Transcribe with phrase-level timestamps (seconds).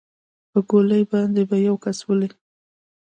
[0.51, 2.29] په ګولۍ باندې به يو کس ولې.